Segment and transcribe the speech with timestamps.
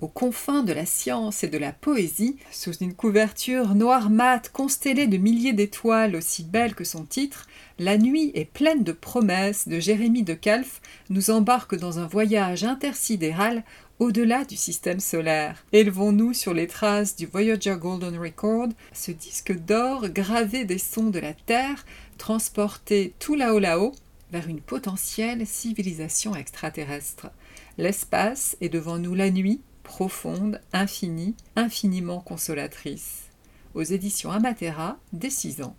[0.00, 5.06] Aux confins de la science et de la poésie, sous une couverture noire mate constellée
[5.06, 7.46] de milliers d'étoiles aussi belles que son titre,
[7.78, 10.80] La nuit est pleine de promesses de Jérémie de Calf
[11.10, 13.62] nous embarque dans un voyage intersidéral
[13.98, 15.66] au-delà du système solaire.
[15.72, 21.18] Élevons-nous sur les traces du Voyager Golden Record, ce disque d'or gravé des sons de
[21.18, 21.84] la Terre,
[22.16, 23.92] transporté tout là-haut là-haut
[24.32, 27.28] vers une potentielle civilisation extraterrestre.
[27.78, 33.24] L'espace est devant nous la nuit, profonde, infinie, infiniment consolatrice.
[33.74, 35.76] Aux éditions Amatera, dès 6 ans.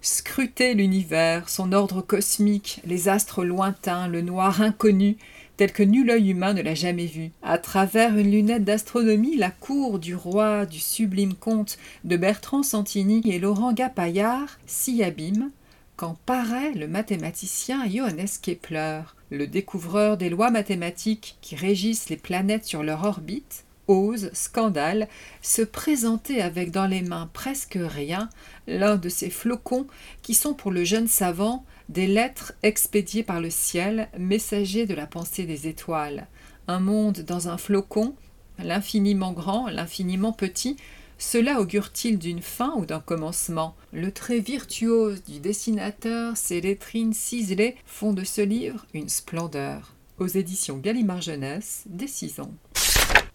[0.00, 5.18] Scrutez l'univers, son ordre cosmique, les astres lointains, le noir inconnu,
[5.56, 7.30] tel que nul œil humain ne l'a jamais vu.
[7.42, 13.22] À travers une lunette d'astronomie, la cour du roi du sublime comte de Bertrand Santini
[13.24, 15.52] et Laurent Gapaillard s'y abîme
[16.00, 22.64] quand paraît le mathématicien Johannes Kepler, le découvreur des lois mathématiques qui régissent les planètes
[22.64, 25.08] sur leur orbite, ose, scandale,
[25.42, 28.30] se présenter avec dans les mains presque rien
[28.66, 29.86] l'un de ces flocons
[30.22, 35.06] qui sont pour le jeune savant des lettres expédiées par le ciel, messagers de la
[35.06, 36.28] pensée des étoiles.
[36.66, 38.14] Un monde dans un flocon,
[38.58, 40.78] l'infiniment grand, l'infiniment petit,
[41.20, 43.76] cela augure-t-il d'une fin ou d'un commencement?
[43.92, 49.94] Le trait virtuose du dessinateur, ses lettrines ciselées font de ce livre une splendeur.
[50.18, 52.54] Aux éditions Gallimard Jeunesse, dès 6 ans.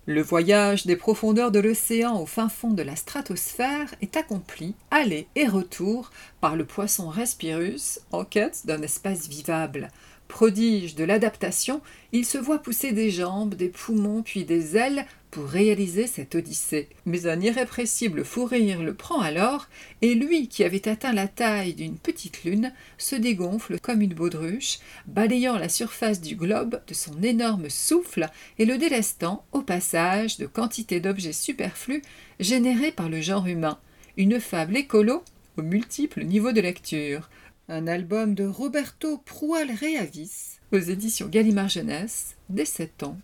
[0.07, 5.27] Le voyage des profondeurs de l'océan au fin fond de la stratosphère est accompli, aller
[5.35, 9.89] et retour, par le poisson Respirus en quête d'un espace vivable.
[10.27, 11.81] Prodige de l'adaptation,
[12.11, 16.89] il se voit pousser des jambes, des poumons puis des ailes pour réaliser cette odyssée.
[17.05, 19.67] Mais un irrépressible fou rire le prend alors,
[20.01, 24.79] et lui, qui avait atteint la taille d'une petite lune, se dégonfle comme une baudruche,
[25.07, 30.47] balayant la surface du globe de son énorme souffle et le délestant, au passage, de
[30.47, 32.01] quantité d'objets superflus
[32.39, 33.77] générés par le genre humain.
[34.17, 35.21] Une fable écolo
[35.57, 37.29] aux multiples niveaux de lecture.
[37.67, 43.17] Un album de Roberto Proual Reavis aux éditions Gallimard Jeunesse, dès 7 ans.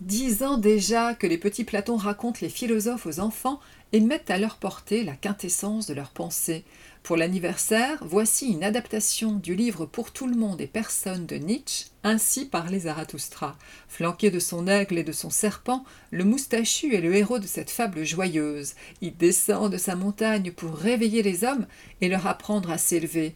[0.00, 3.58] Dix ans déjà que les petits Platons racontent les philosophes aux enfants
[3.90, 6.62] et mettent à leur portée la quintessence de leurs pensées.
[7.02, 11.86] Pour l'anniversaire, voici une adaptation du livre Pour tout le monde et personne de Nietzsche,
[12.04, 13.56] Ainsi parlait Zarathustra.
[13.88, 17.70] Flanqué de son aigle et de son serpent, le moustachu est le héros de cette
[17.70, 18.74] fable joyeuse.
[19.00, 21.66] Il descend de sa montagne pour réveiller les hommes
[22.00, 23.32] et leur apprendre à s'élever.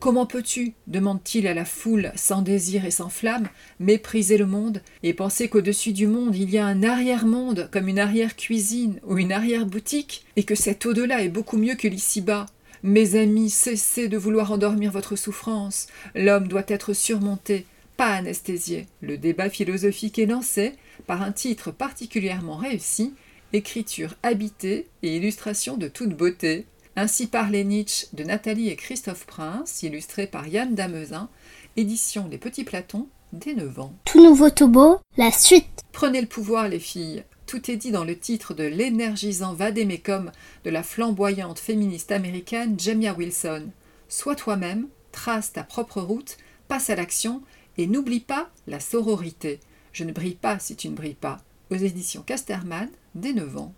[0.00, 3.50] Comment peux-tu, demande-t-il à la foule, sans désir et sans flamme,
[3.80, 7.98] mépriser le monde et penser qu'au-dessus du monde il y a un arrière-monde comme une
[7.98, 12.46] arrière-cuisine ou une arrière-boutique et que cet au-delà est beaucoup mieux que l'ici-bas?
[12.82, 15.86] Mes amis, cessez de vouloir endormir votre souffrance.
[16.14, 17.66] L'homme doit être surmonté,
[17.98, 18.86] pas anesthésié.
[19.02, 20.72] Le débat philosophique est lancé
[21.06, 23.12] par un titre particulièrement réussi
[23.52, 26.66] Écriture habitée et illustration de toute beauté,
[26.96, 31.28] ainsi parlait Nietzsche de Nathalie et Christophe Prince, illustré par Yann Damezin,
[31.76, 33.94] édition Les Petits Platons, dès 9 ans.
[34.04, 35.82] Tout nouveau Tobo, la suite.
[35.92, 37.24] Prenez le pouvoir, les filles.
[37.46, 40.30] Tout est dit dans le titre de l'énergisant vadémécum
[40.64, 43.70] de la flamboyante féministe américaine Jamia Wilson.
[44.08, 46.36] Sois toi-même, trace ta propre route,
[46.68, 47.42] passe à l'action
[47.76, 49.60] et n'oublie pas la sororité.
[49.92, 51.38] Je ne brille pas si tu ne brilles pas.
[51.70, 53.74] Aux éditions Casterman, dès 9 ans.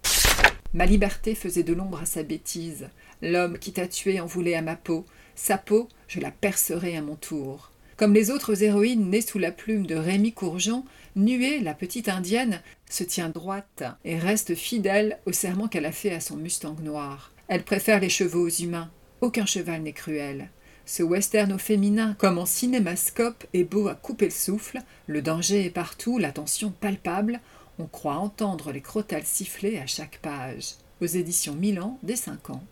[0.74, 2.88] Ma liberté faisait de l'ombre à sa bêtise.
[3.20, 5.04] L'homme qui t'a tué en voulait à ma peau.
[5.34, 7.72] Sa peau, je la percerai à mon tour.
[7.98, 10.84] Comme les autres héroïnes nées sous la plume de Rémi Courgeon,
[11.14, 16.12] Nuée, la petite indienne, se tient droite et reste fidèle au serment qu'elle a fait
[16.12, 17.32] à son mustang noir.
[17.48, 18.90] Elle préfère les chevaux aux humains.
[19.20, 20.48] Aucun cheval n'est cruel.
[20.86, 25.66] Ce western au féminin, comme en cinémascope, est beau à couper le souffle, le danger
[25.66, 27.40] est partout, la tension palpable,
[27.78, 30.74] on croit entendre les crotales siffler à chaque page.
[31.00, 32.62] Aux éditions Milan, dès 5 ans.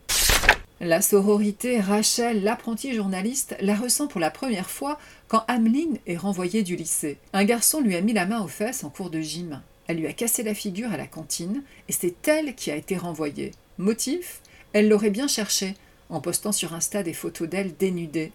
[0.79, 4.97] La sororité, Rachel, l'apprenti journaliste, la ressent pour la première fois
[5.27, 7.17] quand Ameline est renvoyée du lycée.
[7.33, 9.61] Un garçon lui a mis la main aux fesses en cours de gym.
[9.87, 12.97] Elle lui a cassé la figure à la cantine et c'est elle qui a été
[12.97, 13.51] renvoyée.
[13.77, 14.41] Motif?
[14.73, 15.75] Elle l'aurait bien cherché
[16.09, 18.31] en postant sur Insta des photos d'elle dénudée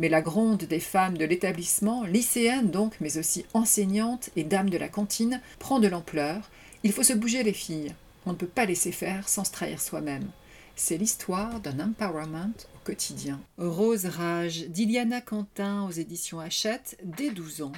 [0.00, 4.78] mais la gronde des femmes de l'établissement, lycéennes donc, mais aussi enseignantes et dames de
[4.78, 6.50] la cantine, prend de l'ampleur.
[6.82, 7.94] Il faut se bouger les filles.
[8.24, 10.26] On ne peut pas laisser faire sans se trahir soi-même.
[10.74, 13.38] C'est l'histoire d'un empowerment au quotidien.
[13.58, 17.72] Rose Rage d'Iliana Quentin aux éditions Hachette dès 12 ans.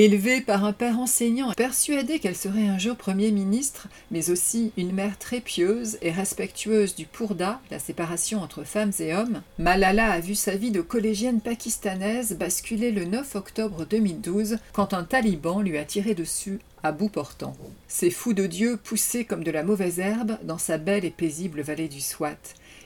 [0.00, 4.92] Élevée par un père enseignant, persuadée qu'elle serait un jour Premier ministre, mais aussi une
[4.92, 10.20] mère très pieuse et respectueuse du pourda, la séparation entre femmes et hommes, Malala a
[10.20, 15.76] vu sa vie de collégienne pakistanaise basculer le 9 octobre 2012 quand un taliban lui
[15.78, 17.56] a tiré dessus à bout portant.
[17.88, 21.60] Ces fous de Dieu poussaient comme de la mauvaise herbe dans sa belle et paisible
[21.60, 22.38] vallée du Swat.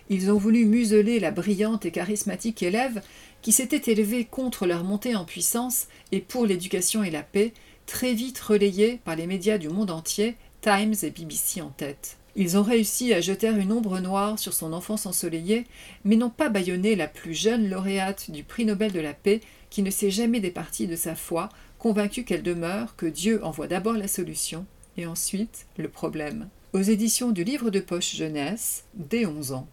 [0.09, 3.01] Ils ont voulu museler la brillante et charismatique élève
[3.43, 7.53] qui s'était élevée contre leur montée en puissance et pour l'éducation et la paix,
[7.87, 12.17] très vite relayée par les médias du monde entier, Times et BBC en tête.
[12.35, 15.67] Ils ont réussi à jeter une ombre noire sur son enfance ensoleillée,
[16.05, 19.83] mais n'ont pas bâillonné la plus jeune lauréate du prix Nobel de la paix qui
[19.83, 24.09] ne s'est jamais départie de sa foi, convaincue qu'elle demeure, que Dieu envoie d'abord la
[24.09, 24.65] solution
[24.97, 26.49] et ensuite le problème.
[26.73, 29.69] Aux éditions du livre de poche jeunesse, dès 11 ans.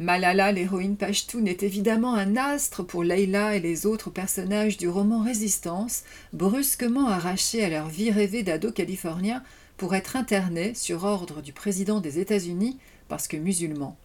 [0.00, 5.22] Malala, l'héroïne Pashtoun, est évidemment un astre pour Leila et les autres personnages du roman
[5.22, 9.42] Résistance, brusquement arrachés à leur vie rêvée d'ado californien
[9.76, 13.98] pour être internés sur ordre du président des États-Unis parce que musulmans.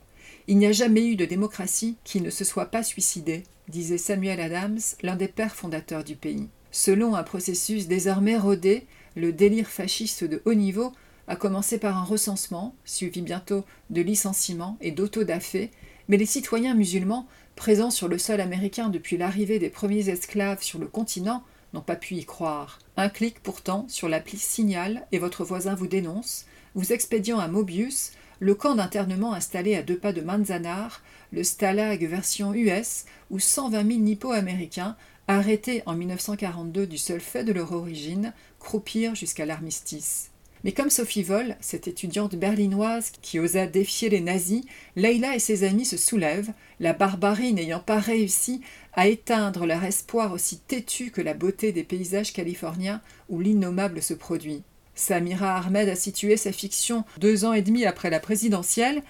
[0.49, 4.41] Il n'y a jamais eu de démocratie qui ne se soit pas suicidée, disait Samuel
[4.41, 6.49] Adams, l'un des pères fondateurs du pays.
[6.71, 10.91] Selon un processus désormais rodé, le délire fasciste de haut niveau
[11.27, 15.71] a commencé par un recensement, suivi bientôt de licenciements et d'autodafés,
[16.07, 20.79] mais les citoyens musulmans, présents sur le sol américain depuis l'arrivée des premiers esclaves sur
[20.79, 21.43] le continent,
[21.73, 22.79] n'ont pas pu y croire.
[22.97, 26.45] Un clic pourtant sur l'appli Signal et votre voisin vous dénonce,
[26.75, 31.01] vous expédiant à Mobius, le camp d'internement installé à deux pas de Manzanar,
[31.31, 34.95] le Stalag version US, où 120 000 nippo-américains,
[35.27, 40.31] arrêtés en 1942 du seul fait de leur origine, croupirent jusqu'à l'armistice.
[40.65, 44.63] Mais comme Sophie Voll, cette étudiante berlinoise qui osa défier les nazis,
[44.95, 48.61] Leila et ses amis se soulèvent, la barbarie n'ayant pas réussi
[48.93, 54.15] à éteindre leur espoir aussi têtu que la beauté des paysages californiens où l'innommable se
[54.15, 54.63] produit.
[54.95, 59.03] Samira Ahmed a situé sa fiction deux ans et demi après la présidentielle,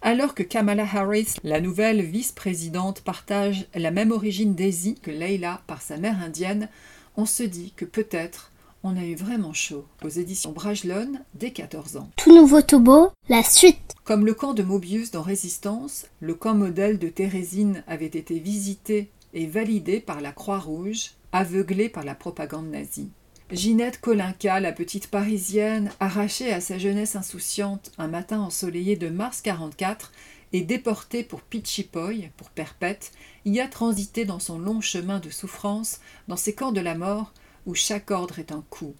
[0.00, 5.82] alors que Kamala Harris, la nouvelle vice-présidente, partage la même origine d'Asie que Leila par
[5.82, 6.70] sa mère indienne,
[7.18, 8.51] on se dit que peut-être
[8.84, 12.10] on a eu vraiment chaud aux éditions Brajlon dès 14 ans.
[12.16, 13.94] Tout nouveau Tobo, la suite.
[14.04, 19.10] Comme le camp de Mobius dans Résistance, le camp modèle de Thérésine avait été visité
[19.34, 23.10] et validé par la Croix-Rouge, aveuglée par la propagande nazie.
[23.50, 29.42] Ginette Kolinka, la petite parisienne, arrachée à sa jeunesse insouciante un matin ensoleillé de mars
[29.42, 30.10] 44
[30.54, 33.12] et déportée pour Pichipoy, pour perpète,
[33.44, 37.32] y a transité dans son long chemin de souffrance, dans ces camps de la mort,
[37.66, 38.94] où chaque ordre est un coup.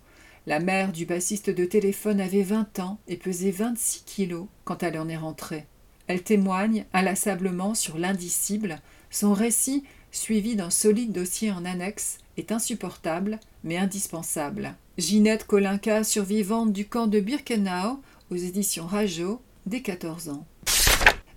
[0.47, 4.99] La mère du bassiste de téléphone avait vingt ans et pesait vingt-six kilos quand elle
[4.99, 5.67] en est rentrée.
[6.09, 8.81] Elle témoigne inlassablement sur l'indicible.
[9.11, 14.75] Son récit, suivi d'un solide dossier en annexe, est insupportable mais indispensable.
[14.99, 20.47] Ginette Kolinka, survivante du camp de Birkenau, aux éditions Rajo, dès 14 ans.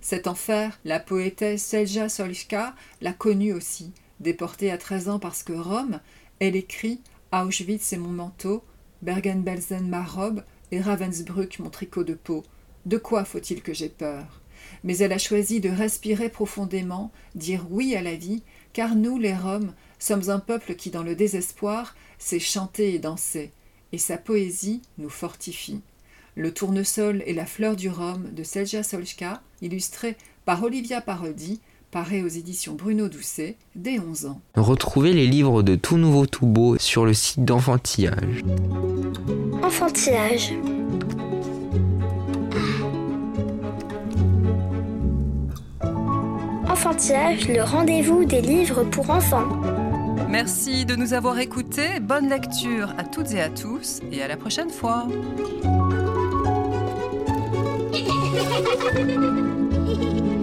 [0.00, 3.92] Cet enfer, la poétesse Selja Solska l'a connue aussi.
[4.20, 6.00] Déportée à 13 ans parce que Rome,
[6.38, 7.00] elle écrit
[7.44, 8.62] Auschwitz c'est mon manteau,
[9.02, 12.44] Bergen-Belsen ma robe et Ravensbrück mon tricot de peau.
[12.86, 14.40] De quoi faut-il que j'aie peur?
[14.84, 18.42] Mais elle a choisi de respirer profondément, dire oui à la vie,
[18.72, 23.52] car nous, les Roms, sommes un peuple qui, dans le désespoir, sait chanter et danser,
[23.92, 25.82] et sa poésie nous fortifie.
[26.34, 31.60] Le tournesol et la fleur du Rhum de Selja Solska, illustré par Olivia Parodi,
[31.90, 34.40] paraît aux éditions Bruno Doucet dès 11 ans.
[34.54, 38.42] Retrouvez les livres de Tout Nouveau Tout Beau sur le site d'Enfantillage.
[39.62, 40.52] Enfantillage.
[46.68, 49.48] Enfantillage, le rendez-vous des livres pour enfants.
[50.28, 52.00] Merci de nous avoir écoutés.
[52.00, 55.06] Bonne lecture à toutes et à tous et à la prochaine fois.